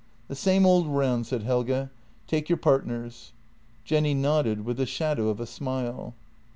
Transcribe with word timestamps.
"The 0.29 0.35
same 0.35 0.65
old 0.65 0.87
round," 0.87 1.27
said 1.27 1.43
Helge; 1.43 1.89
"take 2.25 2.49
your 2.49 2.57
partners." 2.57 3.33
Jenny 3.85 4.15
nodded, 4.15 4.65
with 4.65 4.77
the 4.77 4.87
shadow 4.87 5.29
of 5.29 5.39
a 5.39 5.45
smile. 5.45 6.15